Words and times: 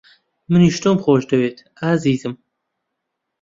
منیش 0.51 0.75
تۆم 0.83 0.97
خۆش 1.03 1.23
دەوێت، 1.31 1.57
ئازیزم. 1.79 2.33